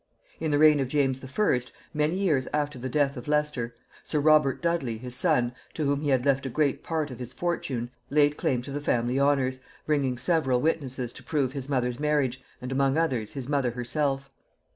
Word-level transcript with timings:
In 0.39 0.49
the 0.49 0.57
reign 0.57 0.79
of 0.79 0.87
James 0.89 1.23
I., 1.23 1.59
many 1.93 2.15
years 2.15 2.47
after 2.53 2.79
the 2.79 2.89
death 2.89 3.17
of 3.17 3.27
Leicester, 3.27 3.75
sir 4.03 4.19
Robert 4.19 4.59
Dudley 4.59 4.97
his 4.97 5.13
son, 5.15 5.53
to 5.75 5.85
whom 5.85 6.01
he 6.01 6.09
had 6.09 6.25
left 6.25 6.43
a 6.47 6.49
great 6.49 6.81
part 6.81 7.11
of 7.11 7.19
his 7.19 7.33
fortune, 7.33 7.91
laid 8.09 8.35
claim 8.35 8.63
to 8.63 8.71
the 8.71 8.81
family 8.81 9.19
honors, 9.19 9.59
bringing 9.85 10.17
several 10.17 10.59
witnesses 10.59 11.13
to 11.13 11.23
prove 11.23 11.51
his 11.51 11.69
mother's 11.69 11.99
marriage, 11.99 12.41
and 12.63 12.71
among 12.71 12.97
others 12.97 13.33
his 13.33 13.47
mother 13.47 13.69
herself. 13.69 14.31